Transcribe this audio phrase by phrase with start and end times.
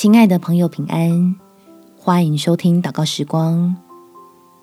[0.00, 1.34] 亲爱的朋友，平安！
[1.96, 3.74] 欢迎收听祷告时光，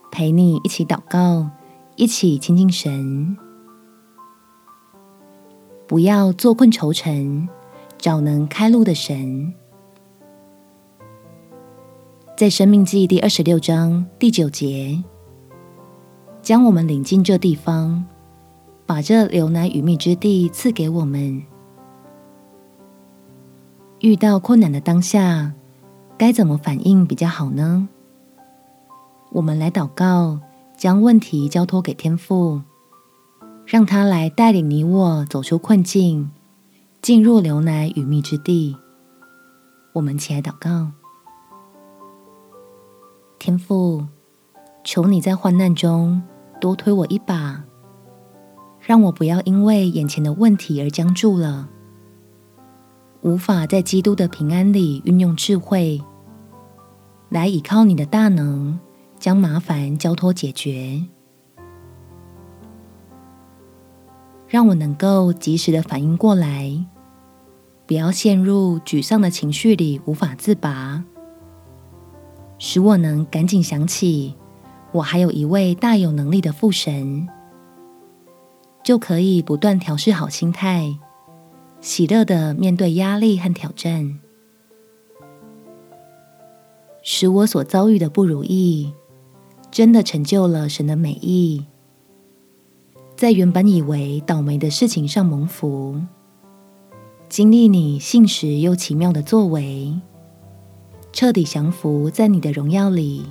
[0.09, 1.49] 陪你一起祷告，
[1.97, 3.35] 一起亲近神。
[5.85, 7.49] 不要坐困愁城，
[7.97, 9.53] 找能开路的神。
[12.37, 15.03] 在生命记第二十六章第九节，
[16.41, 18.05] 将我们领进这地方，
[18.85, 21.43] 把这流奶与蜜之地赐给我们。
[24.05, 25.51] 遇到困难的当下，
[26.15, 27.89] 该怎么反应比较好呢？
[29.31, 30.39] 我们来祷告，
[30.77, 32.61] 将问题交托给天父，
[33.65, 36.29] 让他来带领你我走出困境，
[37.01, 38.77] 进入流奶与蜜之地。
[39.93, 40.91] 我们起来祷告，
[43.39, 44.05] 天父，
[44.83, 46.21] 求你在患难中
[46.61, 47.63] 多推我一把，
[48.79, 51.69] 让我不要因为眼前的问题而僵住了。
[53.25, 55.99] 无法在基督的平安里运用智慧，
[57.29, 58.77] 来倚靠你的大能，
[59.17, 61.01] 将麻烦交托解决，
[64.47, 66.85] 让我能够及时的反应过来，
[67.87, 71.03] 不要陷入沮丧的情绪里无法自拔，
[72.59, 74.35] 使我能赶紧想起
[74.91, 77.27] 我还有一位大有能力的父神，
[78.83, 80.99] 就可以不断调试好心态。
[81.85, 84.17] 喜乐的面对压力和挑战，
[87.03, 88.91] 使我所遭遇的不如意，
[89.69, 91.63] 真的成就了神的美意，
[93.15, 96.01] 在原本以为倒霉的事情上蒙福，
[97.29, 99.93] 经历你信实又奇妙的作为，
[101.13, 103.27] 彻底降服在你的荣耀里，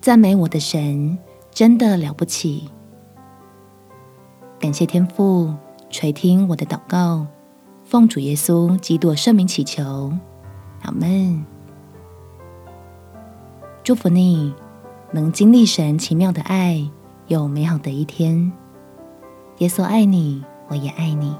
[0.00, 1.18] 赞美我的神，
[1.50, 2.70] 真的了不起，
[4.58, 5.52] 感谢天父。
[5.88, 7.26] 垂听我的祷告，
[7.84, 10.12] 奉主耶稣基督圣名祈求，
[10.82, 11.44] 阿门。
[13.82, 14.52] 祝福你
[15.12, 16.90] 能经历神奇妙的爱，
[17.28, 18.52] 有美好的一天。
[19.58, 21.34] 耶稣爱你，我也爱你。